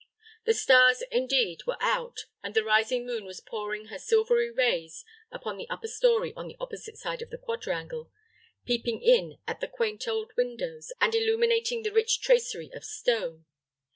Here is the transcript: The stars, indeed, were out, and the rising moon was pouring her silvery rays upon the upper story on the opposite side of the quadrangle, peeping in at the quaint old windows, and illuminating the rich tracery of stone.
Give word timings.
The 0.45 0.55
stars, 0.55 1.03
indeed, 1.11 1.59
were 1.67 1.77
out, 1.79 2.25
and 2.41 2.55
the 2.55 2.63
rising 2.63 3.05
moon 3.05 3.23
was 3.23 3.39
pouring 3.39 3.85
her 3.89 3.99
silvery 3.99 4.49
rays 4.49 5.05
upon 5.31 5.57
the 5.57 5.69
upper 5.69 5.87
story 5.87 6.33
on 6.35 6.47
the 6.47 6.57
opposite 6.59 6.97
side 6.97 7.21
of 7.21 7.29
the 7.29 7.37
quadrangle, 7.37 8.11
peeping 8.65 8.99
in 9.03 9.37
at 9.47 9.59
the 9.59 9.67
quaint 9.67 10.07
old 10.07 10.31
windows, 10.35 10.91
and 10.99 11.13
illuminating 11.13 11.83
the 11.83 11.91
rich 11.91 12.19
tracery 12.19 12.71
of 12.73 12.83
stone. 12.83 13.45